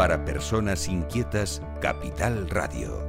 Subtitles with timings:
[0.00, 3.06] Para personas inquietas, Capital Radio.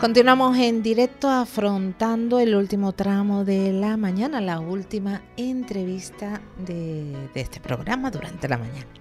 [0.00, 7.60] Continuamos en directo afrontando el último tramo de la mañana, la última entrevista de, este
[7.60, 8.99] programa durante la mañana.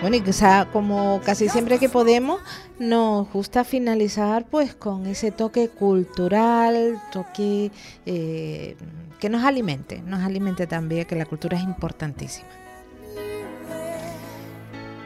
[0.00, 2.40] Bueno, y quizá como casi siempre que podemos,
[2.78, 7.70] nos gusta finalizar pues con ese toque cultural, toque
[8.04, 8.76] eh,
[9.18, 12.65] que nos alimente, nos alimente también, que la cultura es importantísima.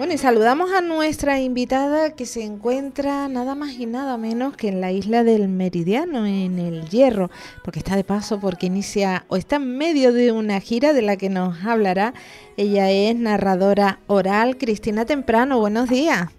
[0.00, 4.68] Bueno, y saludamos a nuestra invitada que se encuentra nada más y nada menos que
[4.68, 7.30] en la isla del Meridiano, en el Hierro,
[7.62, 11.18] porque está de paso, porque inicia o está en medio de una gira de la
[11.18, 12.14] que nos hablará.
[12.56, 15.58] Ella es narradora oral, Cristina Temprano.
[15.58, 16.30] Buenos días.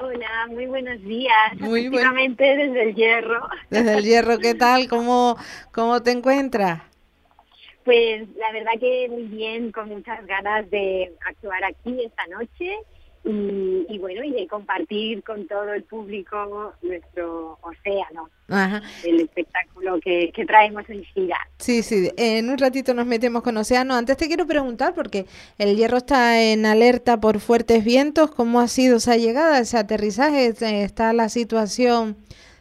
[0.00, 1.58] Hola, muy buenos días.
[1.58, 3.48] Muy Efectivamente, desde el Hierro.
[3.68, 4.86] Desde el Hierro, ¿qué tal?
[4.86, 5.36] ¿Cómo,
[5.72, 6.82] cómo te encuentras?
[7.84, 12.76] Pues la verdad que muy bien, con muchas ganas de actuar aquí esta noche
[13.26, 18.28] y, bueno, y de compartir con todo el público nuestro océano,
[19.02, 21.38] el espectáculo que, traemos en gira.
[21.58, 23.94] Sí, sí, en un ratito nos metemos con océano.
[23.94, 25.24] Antes te quiero preguntar, porque
[25.56, 30.46] el hierro está en alerta por fuertes vientos, ¿cómo ha sido esa llegada, ese aterrizaje?
[30.82, 32.18] ¿Está la situación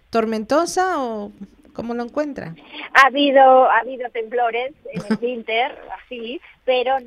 [0.09, 1.33] tormentosa o
[1.73, 2.55] ¿Cómo lo encuentra?
[2.93, 6.97] Ha habido, ha habido temblores en el winter, así, pero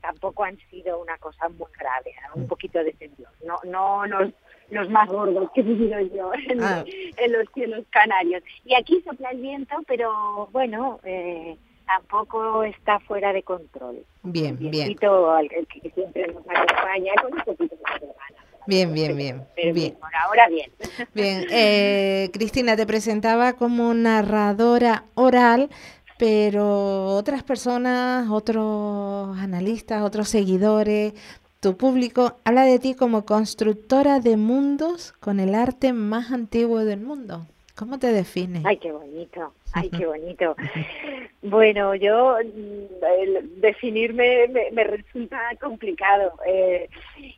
[0.00, 3.30] tampoco han sido una cosa muy grave, un poquito de temblor.
[3.44, 4.32] No, no los,
[4.70, 6.84] los más gordos que he vivido yo ah.
[6.86, 8.42] en, los cielos canarios.
[8.64, 11.56] Y aquí sopla el viento, pero bueno, eh,
[11.86, 14.04] tampoco está fuera de control.
[14.22, 14.88] Bien, bien.
[14.88, 18.06] El que siempre nos acompaña con un poquito de
[18.66, 19.46] Bien, bien, bien.
[19.56, 19.94] bien.
[19.94, 20.70] Por ahora bien.
[21.14, 25.70] Bien, eh, Cristina, te presentaba como narradora oral,
[26.18, 31.14] pero otras personas, otros analistas, otros seguidores,
[31.60, 37.00] tu público habla de ti como constructora de mundos con el arte más antiguo del
[37.00, 37.46] mundo.
[37.74, 38.64] ¿Cómo te defines?
[38.66, 40.54] Ay, qué bonito, ay, qué bonito.
[41.42, 46.34] Bueno, yo mm, definirme me, resulta complicado.
[46.46, 46.88] Eh,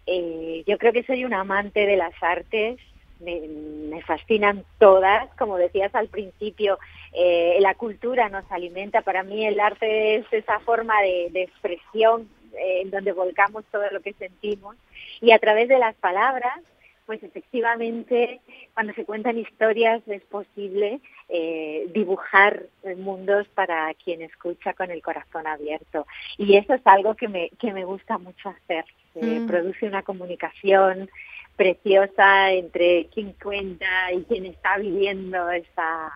[0.07, 2.79] eh, yo creo que soy una amante de las artes,
[3.21, 6.79] me, fascinan todas, como decías al principio,
[7.13, 12.29] eh, la cultura nos alimenta, para mí el arte es esa forma de, de expresión
[12.57, 14.77] en donde volcamos todo lo que sentimos
[15.21, 16.61] y a través de las palabras
[17.07, 18.41] pues efectivamente
[18.73, 22.65] cuando se cuentan historias es posible eh, dibujar
[22.97, 26.07] mundos para quien escucha con el corazón abierto.
[26.39, 28.85] Y eso es algo que me, que me gusta mucho hacer.
[29.15, 29.47] Mm.
[29.47, 31.11] Produce una comunicación
[31.57, 36.13] preciosa entre quien cuenta y quien está viviendo esa,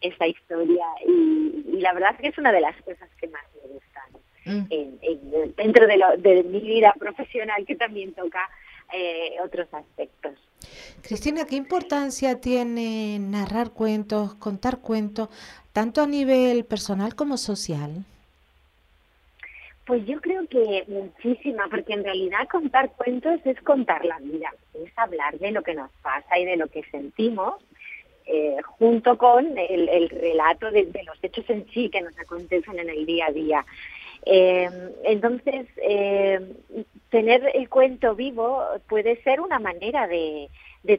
[0.00, 0.86] esa historia.
[1.06, 3.88] Y, la verdad es que es una de las cosas que más me gustan.
[4.44, 5.54] Mm.
[5.56, 8.48] dentro de, lo, de mi vida profesional que también toca
[8.92, 10.34] eh, otros aspectos.
[11.02, 15.28] Cristina, ¿qué importancia tiene narrar cuentos, contar cuentos,
[15.72, 18.04] tanto a nivel personal como social?
[19.86, 24.92] Pues yo creo que muchísima, porque en realidad contar cuentos es contar la vida, es
[24.96, 27.54] hablar de lo que nos pasa y de lo que sentimos,
[28.26, 33.06] eh, junto con el, relato de, los hechos en sí que nos acontecen en el
[33.06, 33.64] día a día.
[34.24, 34.68] Eh,
[35.04, 36.40] entonces, eh,
[37.10, 40.48] tener el cuento vivo puede ser una manera de,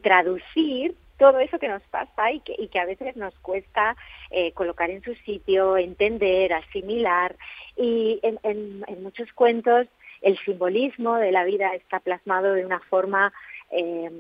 [0.03, 3.95] traducir todo eso que nos pasa y que, a veces nos cuesta
[4.29, 7.35] eh, colocar en su sitio, entender, asimilar.
[7.75, 9.87] Y en, muchos cuentos
[10.21, 13.33] el simbolismo de la vida está plasmado de una forma
[13.71, 14.11] em,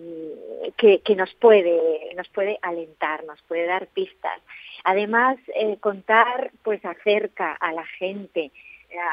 [0.77, 4.39] que, nos puede nos puede alentar, nos puede dar pistas.
[4.83, 5.37] Además,
[5.81, 8.51] contar pues acerca a la gente,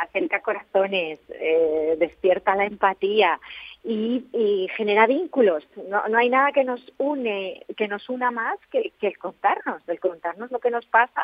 [0.02, 3.38] acerca corazones, eh, despierta la empatía
[3.84, 5.66] y, genera vínculos.
[5.88, 10.00] No, no, hay nada que nos une, que nos una más que, el contarnos, el
[10.00, 11.22] contarnos lo que nos pasa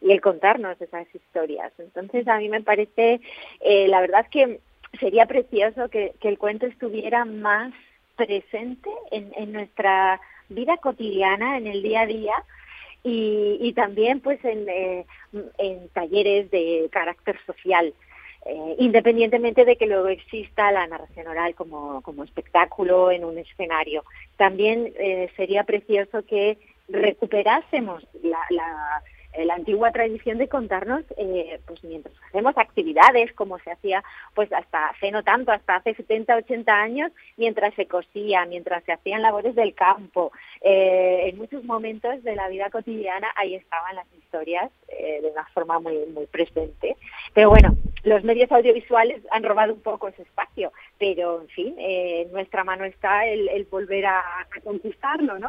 [0.00, 1.72] y el contarnos esas historias.
[1.78, 3.20] Entonces a mí me parece,
[3.60, 4.60] eh, la verdad que
[5.00, 7.72] sería precioso que, el cuento estuviera más
[8.16, 12.34] presente en, en nuestra vida cotidiana, en el día a día,
[13.06, 15.04] y, también pues en, eh,
[15.58, 17.92] en talleres de carácter social.
[18.46, 24.04] Eh, independientemente de que luego exista la narración oral como, como espectáculo en un escenario.
[24.36, 26.58] También eh, sería precioso que
[26.88, 29.02] recuperásemos la, la,
[29.44, 34.02] la antigua tradición de contarnos, eh, pues mientras hacemos actividades, como se hacía,
[34.34, 38.92] pues hasta hace no tanto, hasta hace 70, 80 años, mientras se cosía, mientras se
[38.92, 44.06] hacían labores del campo, eh, en muchos momentos de la vida cotidiana ahí estaban las
[44.14, 46.96] historias de una forma muy, muy presente.
[47.34, 52.32] Pero bueno, los medios audiovisuales han robado un poco ese espacio, pero en fin, en
[52.32, 54.22] nuestra mano está el, volver a,
[54.62, 55.48] conquistarlo, ¿no?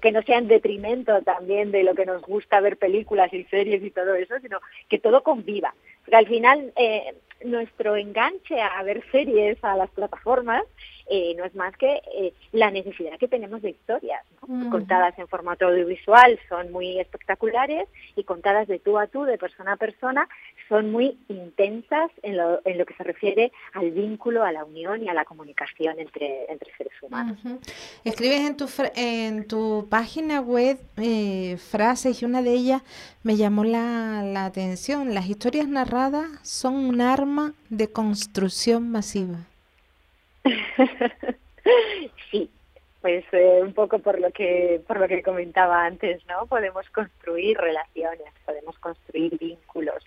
[0.00, 3.44] Que no sea en detrimento también de lo que que nos gusta ver películas y
[3.44, 4.58] series y todo eso, sino
[4.88, 5.74] que todo conviva.
[6.10, 7.14] Porque al final eh,
[7.44, 10.64] nuestro enganche a ver series, a las plataformas,
[11.12, 14.24] eh, no es más que eh, la necesidad que tenemos de historias,
[14.70, 19.72] contadas en formato audiovisual, son muy espectaculares y contadas de tú a tú, de persona
[19.72, 20.28] a persona,
[20.68, 25.02] son muy intensas en lo, en lo que se refiere al vínculo, a la unión
[25.02, 27.38] y a la comunicación entre, entre seres humanos.
[28.04, 32.82] Escribes en tu, en tu página web eh, frases y una de ellas
[33.24, 35.12] me llamó la, la atención.
[35.12, 35.99] Las historias narradas
[36.42, 39.38] son un arma de construcción masiva.
[42.30, 42.50] sí,
[43.00, 46.46] pues eh, un poco por lo que por lo que comentaba antes, ¿no?
[46.46, 50.04] Podemos construir relaciones, podemos construir vínculos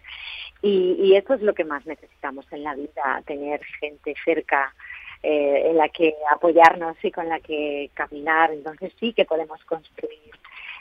[0.62, 4.74] y, y eso es lo que más necesitamos en la vida, tener gente cerca
[5.22, 8.52] eh, en la que apoyarnos y con la que caminar.
[8.52, 10.34] Entonces sí que podemos construir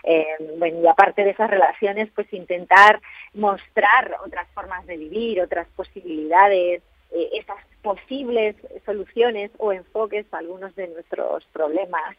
[0.05, 0.27] eh,
[0.59, 3.01] bueno, y aparte de esas relaciones, pues intentar
[3.35, 6.83] mostrar otras formas de vivir, otras posibilidades,
[7.13, 8.57] eh, esas posibles
[8.87, 12.17] soluciones o enfoques a algunos de nuestros problemas.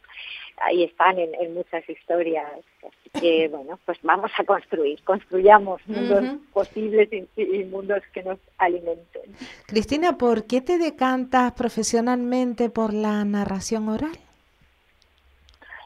[0.57, 2.51] Ahí están en, muchas historias.
[2.85, 9.35] Así que, bueno, pues vamos a construir, construyamos mundos posibles y, mundos que nos alimenten.
[9.65, 14.17] Cristina, ¿por qué te decantas profesionalmente por la narración oral?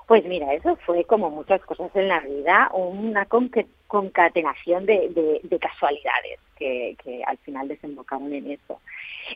[0.08, 6.96] Pues mira, eso fue como muchas cosas en la vida, una concatenación de, casualidades que,
[7.26, 8.80] al final desembocaron en eso.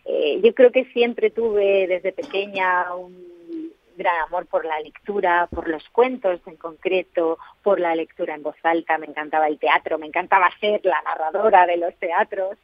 [0.05, 5.67] Eh, yo creo que siempre tuve desde pequeña un gran amor por la lectura, por
[5.67, 10.07] los cuentos en concreto, por la lectura en voz alta, me encantaba el teatro, me
[10.07, 12.57] encantaba ser la narradora de los teatros.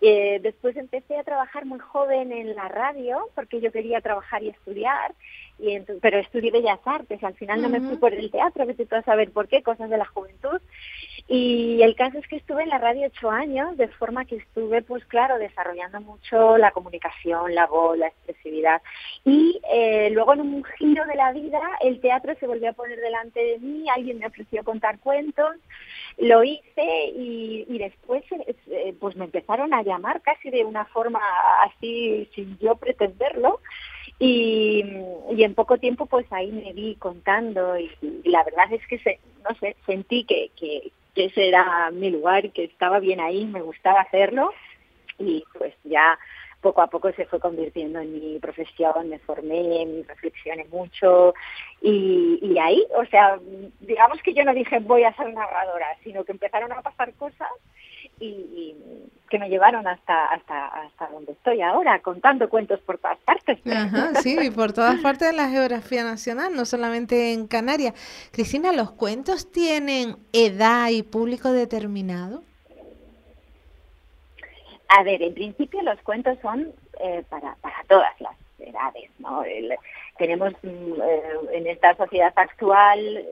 [0.00, 4.50] Eh, después empecé a trabajar muy joven en la radio porque yo quería trabajar y
[4.50, 5.14] estudiar
[5.58, 8.94] y pero estudié Bellas Artes, al final no me fui por el teatro, vete tú
[8.94, 10.60] a saber por qué, cosas de la juventud.
[11.28, 14.82] Y el caso es que estuve en la radio ocho años, de forma que estuve,
[14.82, 18.80] pues claro, desarrollando mucho la comunicación, la voz, la expresividad.
[19.24, 23.00] Y eh, luego en un giro de la vida, el teatro se volvió a poner
[23.00, 25.56] delante de mí, alguien me ofreció contar cuentos,
[26.18, 31.20] lo hice y, y después eh, pues me empezaron a llamar casi de una forma
[31.64, 33.60] así, sin yo pretenderlo.
[34.18, 34.82] Y,
[35.38, 37.90] en poco tiempo pues ahí me vi contando y,
[38.24, 39.18] la verdad es que se,
[39.48, 40.90] no sé, sentí que, que,
[41.24, 44.52] ese era mi lugar, que estaba bien ahí, me gustaba hacerlo.
[45.18, 46.18] Y pues ya
[46.60, 51.34] poco a poco se fue convirtiendo en mi profesión, me formé, me reflexioné mucho.
[51.80, 53.38] Y, y, ahí, o sea,
[53.80, 57.48] digamos que yo no dije voy a ser narradora, sino que empezaron a pasar cosas
[58.20, 58.74] y,
[59.28, 63.58] que me llevaron hasta, hasta, hasta donde estoy ahora, contando cuentos por todas partes.
[63.66, 67.94] Ajá, sí, por todas partes de la geografía nacional, no solamente en Canarias.
[68.30, 72.44] Cristina, ¿los cuentos tienen edad y público determinado?
[74.88, 79.42] A ver, en principio los cuentos son eh, para, para todas las edades, ¿no?
[80.18, 83.24] tenemos mm, eh, en esta sociedad actual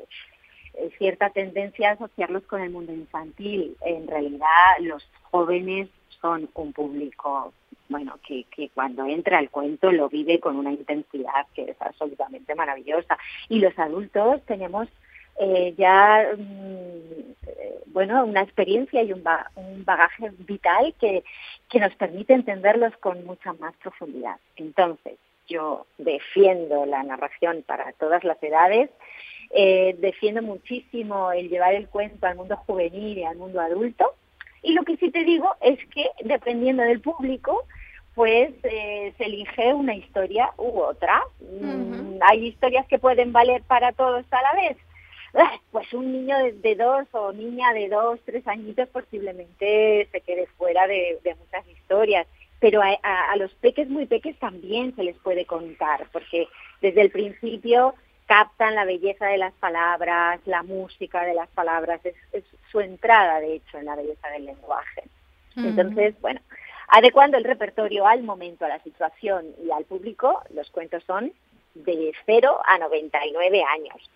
[0.98, 3.76] cierta tendencia a asociarlos con el mundo infantil.
[3.84, 4.48] En realidad,
[4.80, 5.88] los jóvenes
[6.20, 7.52] son un público,
[7.88, 12.54] bueno, que, que cuando entra al cuento lo vive con una intensidad que es absolutamente
[12.54, 13.18] maravillosa.
[13.48, 14.88] Y los adultos tenemos
[15.38, 19.24] eh, ya, mm, eh, bueno, una experiencia y un,
[19.56, 21.24] un bagaje vital que,
[21.68, 24.36] que nos permite entenderlos con mucha más profundidad.
[24.56, 28.90] Entonces, yo defiendo la narración para todas las edades
[29.56, 34.14] eh, defiendo muchísimo el llevar el cuento al mundo juvenil y al mundo adulto.
[34.64, 37.64] Y lo que sí te digo es que dependiendo del público,
[38.16, 41.22] pues eh, se elige una historia u otra.
[41.40, 44.76] Mm, hay historias que pueden valer para todos a la vez.
[45.34, 50.48] Ah, pues un niño de, dos o niña de dos, tres añitos posiblemente se quede
[50.58, 52.26] fuera de, muchas historias.
[52.58, 56.48] Pero a, a, los peques muy peques también se les puede contar, porque
[56.80, 57.94] desde el principio
[58.26, 63.56] captan la belleza de las palabras, la música de las palabras, es, su entrada, de
[63.56, 65.04] hecho, en la belleza del lenguaje.
[65.56, 66.40] Entonces, bueno,
[66.88, 71.32] adecuando el repertorio al momento, a la situación y al público, los cuentos son
[71.74, 74.10] de 0 a 99 años.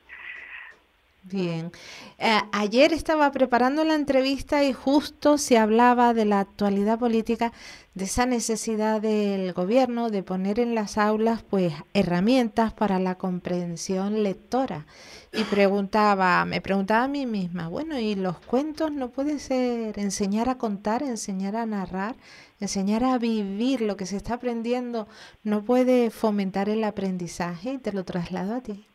[1.30, 1.72] Bien.
[2.18, 7.52] Eh, ayer estaba preparando la entrevista y justo se hablaba de la actualidad política,
[7.92, 14.22] de esa necesidad del gobierno de poner en las aulas pues herramientas para la comprensión
[14.22, 14.86] lectora.
[15.34, 20.48] Y preguntaba, me preguntaba a mí misma, bueno, ¿y los cuentos no puede ser enseñar
[20.48, 22.16] a contar, enseñar a narrar,
[22.58, 25.08] enseñar a vivir lo que se está aprendiendo?
[25.42, 27.74] ¿No puede fomentar el aprendizaje?
[27.74, 28.87] Y te lo traslado a ti.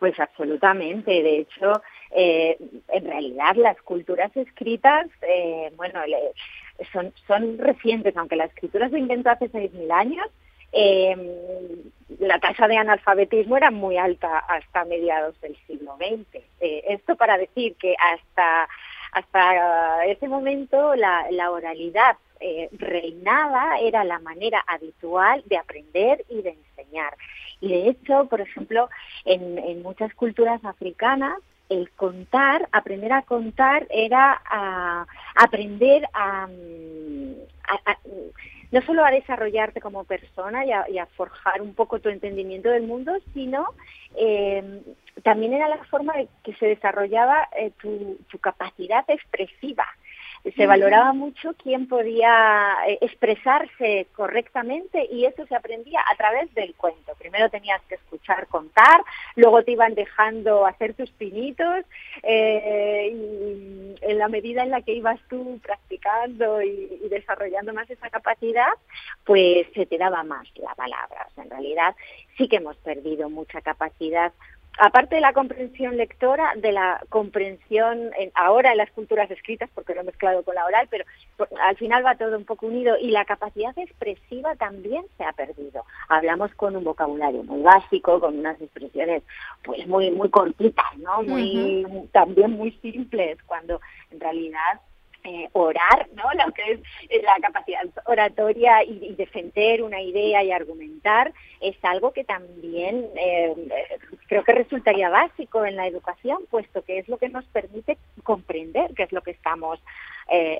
[0.00, 1.22] Pues absolutamente.
[1.22, 2.56] De hecho, eh,
[2.88, 6.00] en realidad las culturas escritas, eh, bueno,
[6.90, 10.26] son, son recientes, aunque la escritura se inventó hace 6.000 años,
[10.72, 11.14] eh,
[12.18, 16.42] la tasa de analfabetismo era muy alta hasta mediados del siglo XX.
[16.60, 18.68] esto para decir que hasta,
[19.12, 22.16] hasta ese momento la, la oralidad
[22.72, 27.14] reinaba, era la manera habitual de aprender y de enseñar.
[27.60, 28.88] Y de hecho, por ejemplo,
[29.24, 31.38] en, muchas culturas africanas,
[31.68, 34.40] el contar, aprender a contar era
[35.36, 36.48] aprender a,
[38.72, 43.12] no solo a desarrollarte como persona y a, forjar un poco tu entendimiento del mundo,
[43.34, 43.66] sino
[44.16, 44.82] eh,
[45.22, 49.86] también era la forma de que se desarrollaba eh, tu, tu, capacidad expresiva
[50.56, 56.74] se valoraba mucho quién podía eh, expresarse correctamente y eso se aprendía a través del
[56.74, 57.12] cuento.
[57.18, 59.02] Primero tenías que escuchar contar,
[59.36, 61.84] luego te iban dejando hacer tus pinitos
[62.22, 67.90] eh, y en la medida en la que ibas tú practicando y, y, desarrollando más
[67.90, 68.72] esa capacidad,
[69.24, 71.26] pues se te daba más la palabra.
[71.28, 71.94] O sea, en realidad
[72.38, 74.32] sí que hemos perdido mucha capacidad
[74.78, 80.00] aparte de la comprensión lectora, de la comprensión ahora en las culturas escritas, porque lo
[80.00, 81.04] he mezclado con la oral, pero
[81.60, 85.84] al final va todo un poco unido y la capacidad expresiva también se ha perdido.
[86.08, 89.22] Hablamos con un vocabulario muy básico, con unas expresiones
[89.62, 91.22] pues muy muy cortitas, ¿no?
[91.22, 94.80] Muy también muy simples, cuando en realidad
[95.22, 96.24] eh, orar, ¿no?
[96.42, 102.12] Lo que es eh, la capacidad oratoria y, defender una idea y argumentar es algo
[102.12, 103.54] que también eh,
[104.28, 108.94] creo que resultaría básico en la educación, puesto que es lo que nos permite comprender
[108.94, 109.78] qué es lo que estamos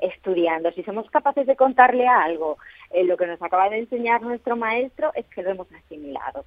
[0.03, 0.73] estudiando.
[0.73, 2.59] Si somos capaces de contarle algo,
[2.93, 6.45] lo que nos acaba de enseñar nuestro maestro es que lo hemos asimilado.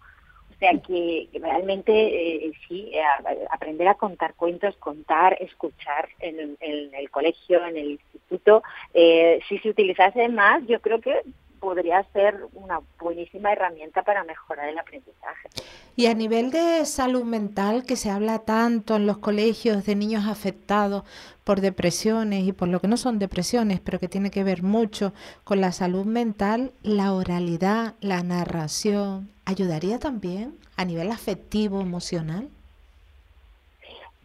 [0.56, 3.02] O sea que, realmente eh, sí, eh,
[3.50, 9.70] aprender a contar cuentos, contar, escuchar en, el colegio, en el instituto, eh, si se
[9.70, 11.22] utilizase más, yo creo que
[11.64, 15.48] podría ser una buenísima herramienta para mejorar el aprendizaje.
[15.96, 20.28] Y a nivel de salud mental, que se habla tanto en los colegios de niños
[20.28, 21.04] afectados
[21.46, 25.14] por depresiones y por lo que no son depresiones, pero que tiene que ver mucho
[25.46, 32.50] con la salud mental, la oralidad, la narración, ¿ayudaría también a nivel afectivo, emocional?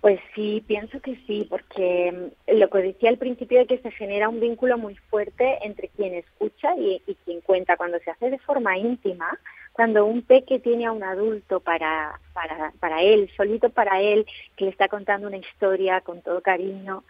[0.00, 3.90] Pues sí, pienso que sí, porque mm, lo que decía al principio de que se
[3.90, 7.76] genera un vínculo muy fuerte entre quien escucha y, quien cuenta.
[7.76, 9.38] Cuando se hace de forma íntima,
[9.73, 14.25] cuando un peque tiene a un adulto para, para, para él, solito para él,
[14.57, 17.02] que le está contando una historia con todo cariño,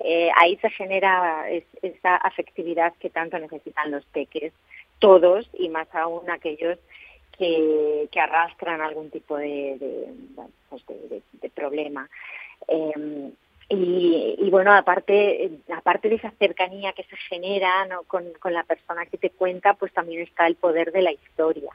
[0.00, 1.46] eh, ahí se genera
[1.80, 4.52] esa afectividad que tanto necesitan los peques,
[4.98, 6.78] todos y más aún aquellos
[7.36, 10.08] que, que arrastran algún tipo de, de,
[10.68, 12.08] pues de, problema.
[12.68, 13.32] Em,
[13.68, 18.02] y, y, bueno, aparte, aparte de esa cercanía que se genera ¿no?
[18.02, 21.70] con, con la persona que te cuenta, pues también está el poder de la historia.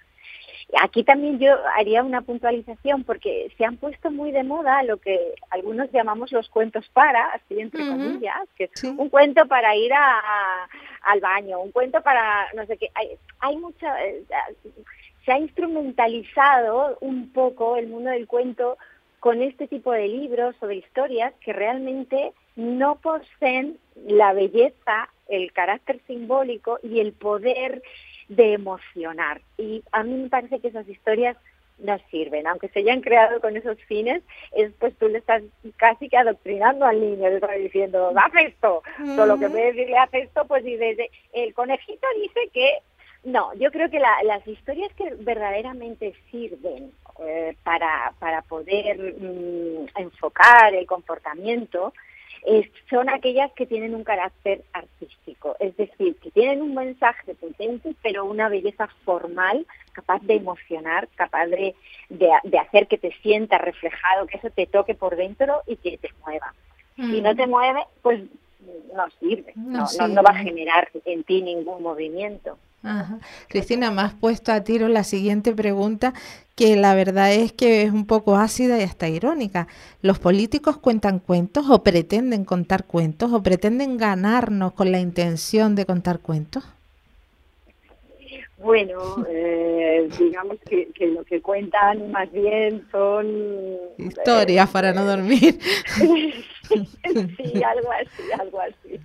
[0.83, 5.33] Aquí también yo haría una puntualización porque se han puesto muy de moda lo que
[5.49, 10.69] algunos llamamos los cuentos para, así entre comillas, que es un cuento para ir a,
[11.01, 12.91] al baño, un cuento para no sé qué.
[12.93, 14.23] Hay, hay mucha, eh,
[15.29, 18.79] se ha instrumentalizado un poco el mundo del cuento
[19.19, 25.53] con este tipo de libros o de historias que realmente no poseen la belleza, el
[25.53, 27.83] carácter simbólico y el poder
[28.27, 29.41] de emocionar.
[29.59, 31.37] Y a mí me parece que esas historias
[31.77, 35.43] no sirven, aunque se hayan creado con esos fines, es pues tú le estás
[35.77, 38.81] casi que adoctrinando al niño, le estás diciendo, haz esto,
[39.15, 42.79] solo que en vez de decirle haz esto, pues dice, el conejito dice que
[43.23, 50.73] no, yo creo que las historias que verdaderamente sirven eh, para, para poder mm, enfocar
[50.73, 51.93] el comportamiento
[52.89, 58.25] son aquellas que tienen un carácter artístico, es decir, que tienen un mensaje potente, pero
[58.25, 61.75] una belleza formal, capaz de emocionar, capaz de,
[62.09, 66.09] de, hacer que te sientas reflejado, que eso te toque por dentro y que te
[66.25, 66.53] mueva.
[66.95, 68.21] Si no te mueve, pues
[68.93, 72.57] no sirve, no, no va a generar en ti ningún movimiento.
[73.47, 76.13] Cristina, me has puesto a tiro la siguiente pregunta,
[76.55, 79.67] que la verdad es que es un poco ácida y hasta irónica.
[80.01, 85.85] ¿Los políticos cuentan cuentos o pretenden contar cuentos o pretenden ganarnos con la intención de
[85.85, 86.65] contar cuentos?
[88.57, 93.25] Bueno, eh, digamos que, lo que cuentan más bien son...
[93.97, 95.59] Historias eh, para no dormir.
[96.69, 98.99] sí, algo así, algo así.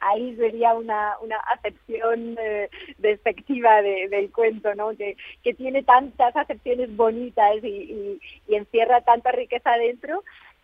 [0.00, 4.96] Ahí sería una, una acepción eh, despectiva del cuento, ¿no?
[4.96, 10.22] Que, que tiene tantas acepciones bonitas y, y encierra tanta riqueza dentro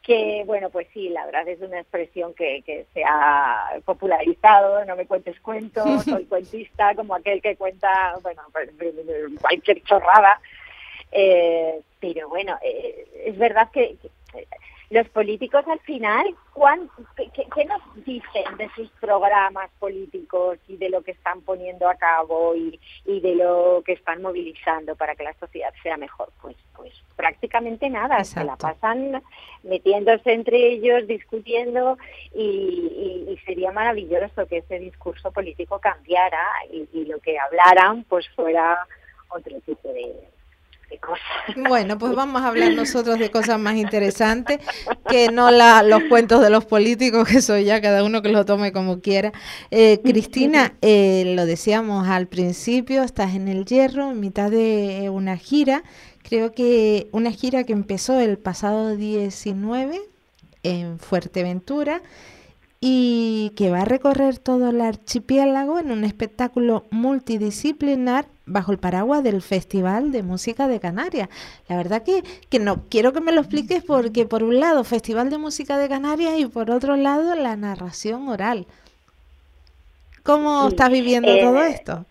[0.08, 4.96] que bueno, pues sí, la verdad es una expresión que, que se ha popularizado, no
[4.96, 8.70] me cuentes cuentos, soy cuentista, como aquel que cuenta, bueno, pues,
[9.38, 10.40] cualquier chorrada,
[11.12, 13.98] eh, pero bueno, eh, es verdad que
[14.90, 16.34] los políticos al final,
[17.16, 22.54] qué, nos dicen de sus programas políticos y de lo que están poniendo a cabo
[22.54, 26.32] y, de lo que están movilizando para que la sociedad sea mejor?
[26.40, 29.22] Pues, pues prácticamente nada, se la pasan
[29.62, 31.98] metiéndose entre ellos, discutiendo
[32.34, 38.86] y, sería maravilloso que ese discurso político cambiara y, y lo que hablaran pues fuera
[39.30, 40.28] otro tipo de
[41.68, 44.58] bueno, pues vamos a hablar nosotros de cosas más interesantes
[45.08, 48.44] que no la, los cuentos de los políticos, que soy ya cada uno que lo
[48.44, 49.32] tome como quiera.
[49.70, 55.36] Eh, Cristina, eh, lo decíamos al principio, estás en el hierro, en mitad de una
[55.36, 55.82] gira,
[56.22, 60.00] creo que una gira que empezó el pasado 19
[60.62, 62.02] en Fuerteventura
[62.80, 69.22] y que va a recorrer todo el archipiélago en un espectáculo multidisciplinar bajo el paraguas
[69.22, 71.28] del Festival de Música de Canarias.
[71.68, 75.30] La verdad que, que no quiero que me lo expliques porque por un lado Festival
[75.30, 78.66] de Música de Canarias y por otro lado la narración oral.
[80.22, 82.04] ¿Cómo estás viviendo todo eh, esto?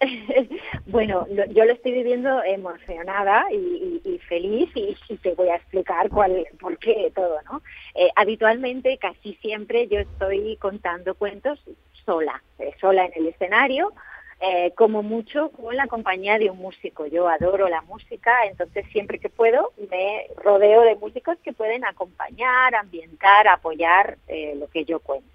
[0.86, 6.76] bueno, yo lo estoy viviendo emocionada y, feliz y, te voy a explicar cuál, por
[6.78, 7.62] qué todo, ¿no?
[7.94, 11.60] Eh, habitualmente, casi siempre, yo estoy contando cuentos
[12.04, 13.92] sola, eh, sola en el escenario,
[14.40, 17.06] eh, como mucho con la compañía de un músico.
[17.06, 22.74] Yo adoro la música, entonces siempre que puedo me rodeo de músicos que pueden acompañar,
[22.74, 24.18] ambientar, apoyar
[24.56, 25.26] lo que yo cuento.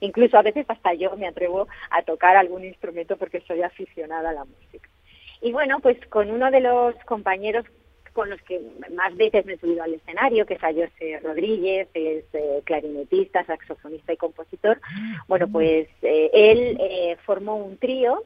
[0.00, 4.34] Incluso a veces hasta yo me atrevo a tocar algún instrumento porque soy aficionada a
[4.34, 4.88] la música.
[5.40, 7.64] Y bueno, pues con uno de los compañeros
[8.12, 8.60] con los que
[8.96, 13.44] más veces me he subido al escenario, que es a José Rodríguez, es eh, clarinetista,
[13.44, 14.80] saxofonista y compositor.
[15.28, 18.24] Bueno, pues eh, él eh, formó un trío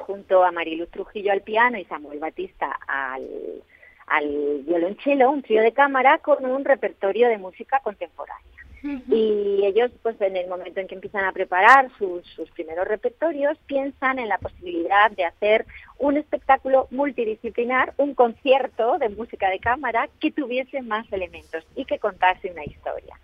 [0.00, 3.62] junto a Mariluz Trujillo al piano y Samuel Batista al,
[4.06, 8.44] al violonchelo, un trío de cámara con un repertorio de música contemporánea.
[8.82, 13.58] Y ellos, pues en el momento en que empiezan a preparar sus, sus primeros repertorios,
[13.66, 15.66] piensan en la posibilidad de hacer
[15.98, 21.98] un espectáculo multidisciplinar, un concierto de música de cámara que tuviese más elementos y que
[21.98, 23.20] contase una historia.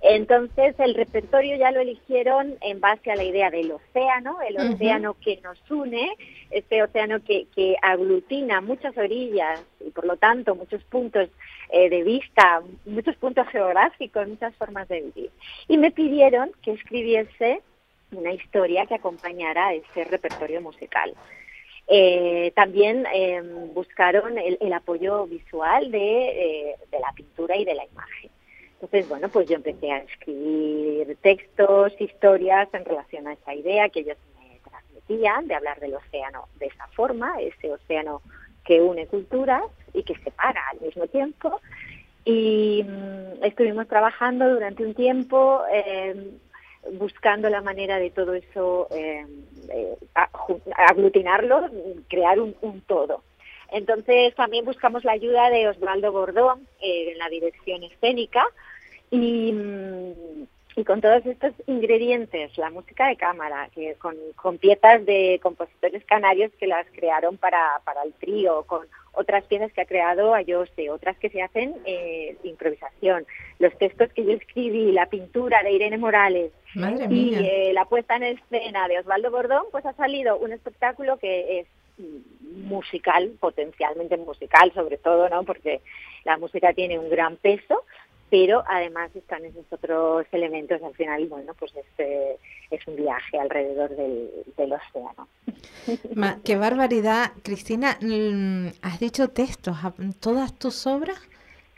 [0.00, 5.14] Entonces el repertorio ya lo eligieron en base a la idea del océano, el océano
[5.14, 6.08] que nos une,
[6.50, 11.28] este océano que, que aglutina muchas orillas y por lo tanto muchos puntos
[11.70, 15.30] eh, de vista, muchos puntos geográficos, muchas formas de vivir.
[15.66, 17.60] Y me pidieron que escribiese
[18.12, 21.12] una historia que acompañara ese repertorio musical.
[21.88, 28.30] Eh, también em, buscaron el, apoyo visual de, de, la pintura y de la imagen.
[28.80, 34.00] Entonces, bueno, pues yo empecé a escribir textos, historias en relación a esa idea que
[34.00, 38.22] ellos me transmitían de hablar del océano de esa forma, ese océano
[38.64, 39.64] que une culturas
[39.94, 41.60] y que separa al mismo tiempo.
[42.24, 46.38] Y mm, estuvimos trabajando durante un tiempo eh,
[46.92, 49.26] buscando la manera de todo eso eh,
[49.70, 49.96] eh,
[50.76, 51.68] aglutinarlo,
[52.08, 52.54] crear un,
[52.86, 53.22] todo.
[53.70, 58.44] Entonces también buscamos la ayuda de Osvaldo Gordón en la dirección escénica.
[59.10, 60.12] Y mm,
[60.78, 66.04] y con todos estos ingredientes, la música de cámara, que con, con, piezas de compositores
[66.04, 70.88] canarios que las crearon para, para el trío, con otras piezas que ha creado Ayose,
[70.90, 73.26] otras que se hacen eh, de improvisación,
[73.58, 76.52] los textos que yo escribí, la pintura de Irene Morales
[77.10, 81.58] y eh, la puesta en escena de Osvaldo Bordón, pues ha salido un espectáculo que
[81.58, 81.66] es
[82.68, 85.44] musical, potencialmente musical sobre todo, ¿no?
[85.44, 85.80] Porque
[86.24, 87.84] la música tiene un gran peso
[88.30, 92.38] pero además están esos otros elementos al final, bueno, pues este
[92.70, 95.28] es un viaje alrededor del, océano.
[96.44, 99.76] qué barbaridad, Cristina, mm, has dicho textos,
[100.20, 101.18] todas tus obras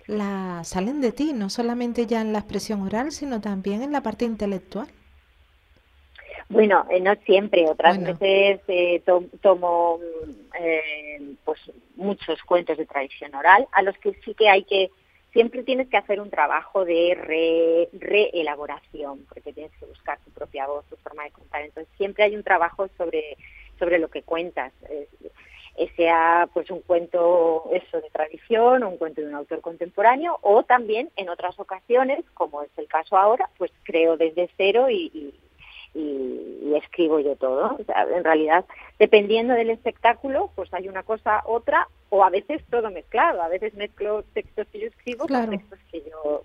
[0.06, 4.02] la, salen de ti, no solamente ya en la expresión oral, sino también en la
[4.02, 4.88] parte intelectual.
[6.50, 9.02] Bueno, eh, no siempre, otras veces eh,
[9.40, 10.00] tomo
[10.58, 11.60] eh, pues
[11.94, 14.90] muchos cuentos de tradición oral, a los que sí que hay que,
[15.32, 20.84] siempre tienes que hacer un trabajo de reelaboración, porque tienes que buscar tu propia voz,
[20.86, 23.36] tu forma de contar, entonces siempre hay un trabajo sobre,
[23.78, 24.72] sobre lo que cuentas.
[25.96, 31.10] sea pues un cuento eso de tradición un cuento de un autor contemporáneo o también
[31.16, 35.34] en otras ocasiones como es el caso ahora pues creo desde cero y y,
[35.94, 37.78] escribo yo todo.
[38.16, 38.64] en realidad,
[38.98, 43.42] dependiendo del espectáculo, pues hay una cosa, otra, o a veces todo mezclado.
[43.42, 46.44] A veces mezclo textos que yo escribo con textos que yo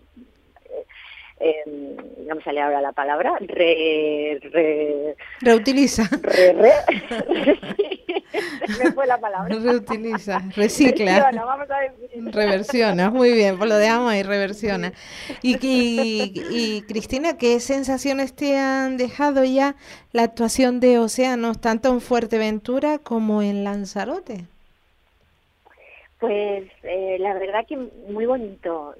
[0.69, 0.85] eh,
[1.39, 6.03] eh, no me sale ahora la palabra, re, re, reutiliza.
[6.21, 6.71] Re, re,
[8.79, 9.53] me fue la palabra.
[9.53, 11.31] Reutiliza, recicla.
[12.23, 14.93] Reversiona, muy bien, pues lo dejamos ahí, reversiona.
[15.41, 19.75] Y, y, y, Cristina, ¿qué sensaciones te han dejado ya
[20.11, 24.45] la actuación de Océanos, tanto en Fuerteventura como en Lanzarote?
[26.19, 28.95] Pues eh, la verdad que muy bonito.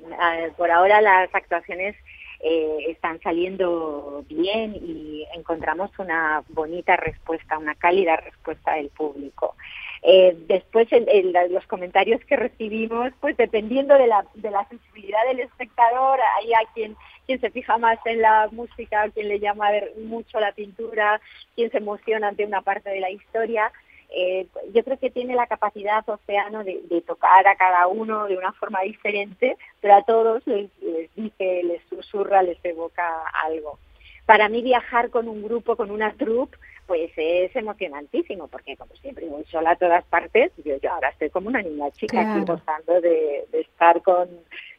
[0.57, 1.95] Por ahora las actuaciones
[2.41, 9.55] eh, están saliendo bien y encontramos una bonita respuesta, una cálida respuesta del público.
[10.07, 10.87] Eh, después,
[11.49, 16.59] los comentarios que recibimos, pues dependiendo de la, de la sensibilidad del espectador, hay a
[16.75, 19.69] quien, quien se fija más en la música, quien le llama
[20.05, 21.19] mucho la pintura,
[21.55, 23.71] quien se emociona ante una parte de la historia.
[24.15, 28.51] Eh, yo creo que tiene la capacidad Océano de, tocar a cada uno de una
[28.53, 30.69] forma diferente, pero a todos les,
[31.15, 33.79] dice, les susurra, les evoca algo.
[34.25, 36.57] Para mí viajar con un grupo, con una troupe,
[36.87, 41.29] pues es emocionantísimo, porque como siempre voy sola a todas partes, yo, yo ahora estoy
[41.29, 44.29] como una niña chica aquí gozando de, estar con,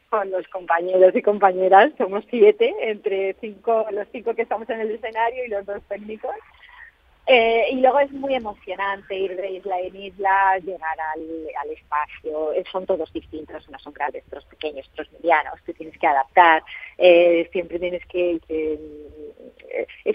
[0.09, 4.91] con los compañeros y compañeras, somos siete, entre cinco, los cinco que estamos en el
[4.91, 6.35] escenario y los dos técnicos,
[7.29, 12.53] eh, y luego es muy emocionante ir de isla en isla, llegar al, espacio.
[12.53, 15.59] Eh, son todos distintos, unos son grandes, otros pequeños, otros medianos.
[15.65, 16.63] Tú tienes que adaptar,
[16.97, 18.39] eh, siempre tienes que,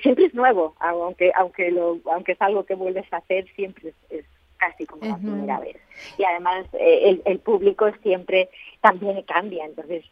[0.00, 4.24] siempre es nuevo, aunque aunque lo, aunque es algo que vuelves a hacer, siempre es,
[4.56, 5.76] casi como la primera vez.
[6.16, 8.48] Y además el, el, público siempre
[8.80, 10.04] también cambia, entonces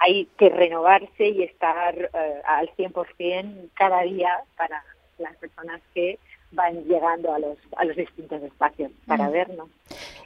[0.00, 2.10] hay que renovarse y estar
[2.44, 4.82] al 100% cada día para
[5.18, 6.18] las personas que
[6.52, 9.32] van llegando a los, a los distintos espacios para mm.
[9.32, 9.68] vernos.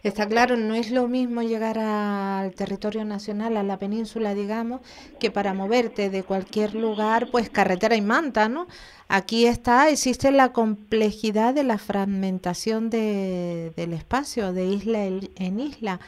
[0.03, 4.81] Está claro, no es lo mismo llegar al territorio nacional, a la península, digamos,
[5.18, 8.66] que para moverte de cualquier lugar, pues carretera y manta, ¿no?
[9.09, 16.00] Aquí está, existe la complejidad de la fragmentación de, del espacio, de isla en isla.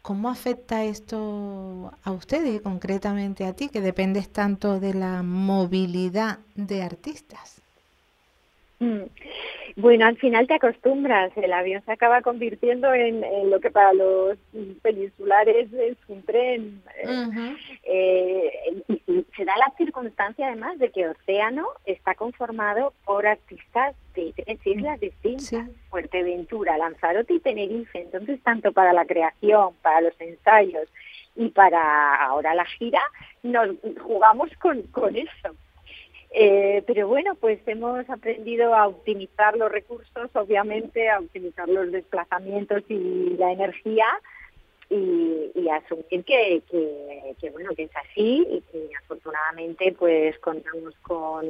[0.00, 6.38] ¿Cómo afecta esto a ustedes y concretamente a ti, que dependes tanto de la movilidad
[6.54, 7.53] de artistas?
[8.84, 9.04] Mm.
[9.76, 14.38] Bueno, al final te acostumbras, el avión se acaba convirtiendo en, lo que para los
[14.82, 16.82] peninsulares es un tren.
[17.82, 24.32] Eh, y, se da la circunstancia además de que Océano está conformado por artistas de
[24.36, 28.00] tres islas distintas, Fuerteventura, Lanzarote y Tenerife.
[28.00, 30.88] Entonces, tanto para la creación, para los ensayos
[31.34, 33.02] y para ahora la gira,
[33.42, 33.70] nos
[34.00, 35.56] jugamos con, con eso.
[36.36, 42.82] Eh, pero bueno, pues hemos aprendido a optimizar los recursos, obviamente, a optimizar los desplazamientos
[42.88, 44.04] y la energía
[44.90, 51.46] y, y asumir que, que, bueno que es así y que afortunadamente pues contamos con,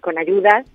[0.00, 0.66] con, ayudas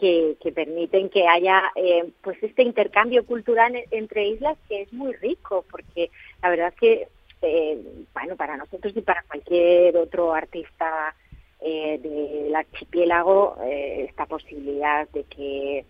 [0.00, 5.12] que, que, permiten que haya eh, pues este intercambio cultural entre islas que es muy
[5.14, 6.10] rico porque
[6.42, 7.08] la verdad es que
[7.42, 7.82] eh,
[8.14, 11.14] bueno para nosotros y para cualquier otro artista
[11.60, 15.84] eh, del archipiélago eh, esta posibilidad de que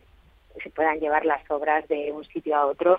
[0.63, 2.99] se puedan llevar las obras de un sitio a otro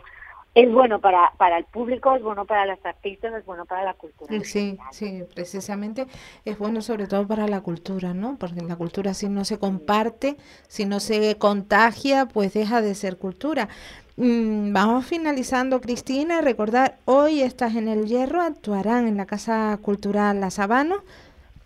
[0.56, 3.94] es bueno para, para el público, es bueno para las artistas, es bueno para la
[3.94, 4.34] cultura.
[4.44, 6.08] Sí, sí, precisamente
[6.44, 8.38] es bueno sobre todo para la cultura, ¿no?
[8.38, 13.18] Porque la cultura si no se comparte, si no se contagia, pues deja de ser
[13.18, 13.70] cultura.
[14.18, 16.42] Mm, vamos finalizando, Cristina.
[16.42, 20.98] Recordar, hoy estás en el Hierro, actuarán en la Casa Cultural La Sabana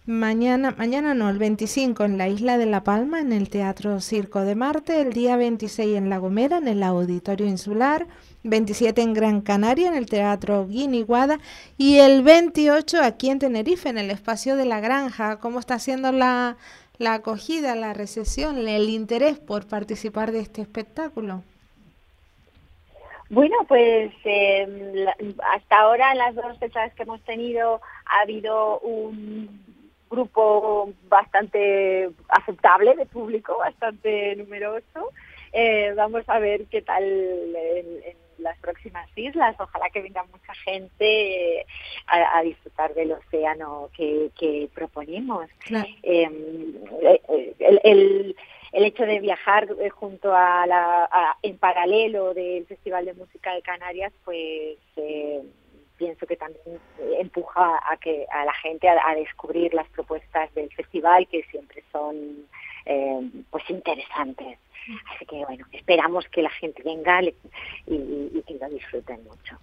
[0.06, 4.42] Mañana, mañana no, el 25 en la isla de La Palma, en el Teatro Circo
[4.42, 8.06] de Marte, el día 26 en La Gomera, en el Auditorio Insular,
[8.44, 11.40] 27 en Gran Canaria, en el Teatro Guiniguada,
[11.78, 15.40] y el 28 aquí en Tenerife, en el Espacio de la Granja.
[15.40, 16.58] ¿Cómo está haciendo la,
[16.98, 21.44] la acogida, la recesión, el interés por participar de este espectáculo?
[23.30, 25.08] Bueno, pues eh,
[25.54, 29.63] hasta ahora en las dos fechas que hemos tenido ha habido un
[30.14, 35.12] grupo bastante aceptable de público, bastante numeroso.
[35.52, 39.56] Eh, vamos a ver qué tal en, las próximas islas.
[39.60, 41.66] Ojalá que venga mucha gente eh,
[42.08, 45.48] a, disfrutar del océano que, proponemos.
[46.02, 46.76] Em,
[47.84, 48.36] el,
[48.74, 54.12] hecho de viajar eh, junto a la, en paralelo del Festival de Música de Canarias,
[54.26, 54.78] pues
[56.04, 56.80] pienso que también
[57.18, 62.46] empuja a que a la gente a, descubrir las propuestas del festival que siempre son
[62.86, 64.60] eh, pues interesantes
[65.16, 67.32] así que bueno esperamos que la gente venga y,
[68.46, 69.58] que lo disfruten mucho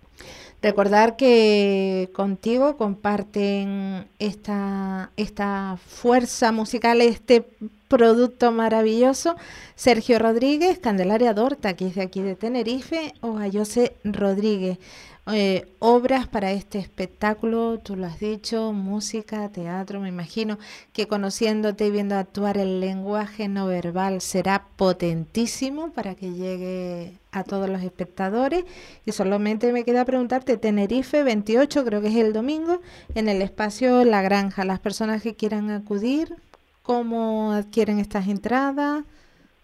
[0.63, 7.45] recordar que contigo comparten esta esta fuerza musical este
[7.91, 9.35] producto maravilloso.
[9.75, 14.79] Sergio Rodríguez, Candelaria Dorta, que es de aquí de Tenerife, o Ayose Rodríguez.
[15.27, 20.59] Eh, obras para este espectáculo, tú lo has dicho, música, teatro, me imagino
[20.93, 27.45] que conociéndote y viendo actuar el lenguaje no verbal será potentísimo para que llegue a
[27.45, 28.65] todos los espectadores.
[29.05, 32.81] Y solamente me queda preguntarte, Tenerife 28, creo que es el domingo,
[33.15, 36.35] en el espacio La Granja, las personas que quieran acudir,
[36.83, 39.05] ¿cómo adquieren estas entradas?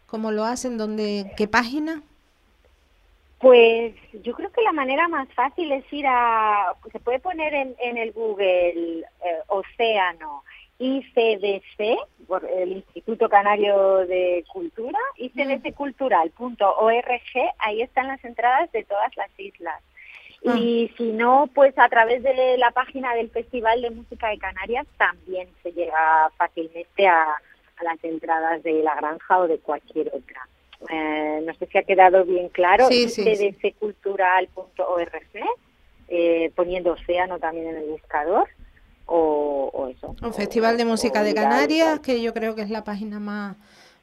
[0.06, 0.78] ¿Cómo lo hacen?
[0.78, 2.02] ¿Dónde, ¿Qué página?
[3.46, 7.76] Pues yo creo que la manera más fácil es ir a, se puede poner en,
[7.78, 9.04] en el Google eh,
[9.46, 10.42] Océano
[10.80, 19.30] ICDC, por el Instituto Canario de Cultura, icdccultural.org, ahí están las entradas de todas las
[19.38, 19.80] islas.
[20.44, 20.56] Ah.
[20.58, 24.88] Y si no, pues a través de la página del Festival de Música de Canarias
[24.98, 27.28] también se llega fácilmente a
[27.80, 30.48] las entradas de la granja o de cualquier otra.
[30.90, 33.06] Eh, no sé si ha quedado bien claro, sí,
[36.08, 38.48] eh, poniendo océano también en el buscador,
[39.06, 40.14] o, eso.
[40.22, 43.56] Un Festival de Música de Canarias, que yo creo que es la página más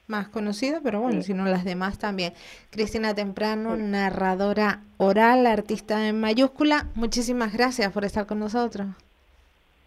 [0.08, 2.34] más conocida, pero bueno, si no las demás también.
[2.70, 8.88] Cristina Temprano, narradora oral, artista en mayúscula, muchísimas gracias por estar con nosotros.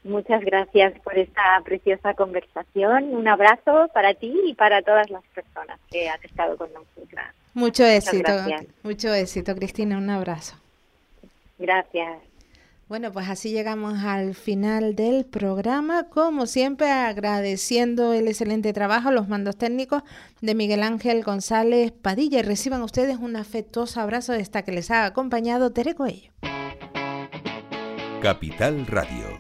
[0.07, 3.15] Muchas gracias por esta preciosa conversación.
[3.15, 7.21] Un abrazo para ti y para todas las personas que han estado con nosotros.
[7.55, 8.31] Mucho éxito,
[8.83, 9.99] mucho éxito, Cristina.
[9.99, 10.57] Un abrazo.
[11.59, 12.19] Gracias.
[12.89, 19.27] Bueno, pues así llegamos al final del programa, como siempre agradeciendo el excelente trabajo, los
[19.27, 20.05] mandos técnicos
[20.41, 24.93] de Miguel Ángel González Padilla y reciban ustedes un afectuoso abrazo de esta que les
[24.93, 26.31] ha acompañado Tere Coello.
[28.23, 29.36] Capital Radio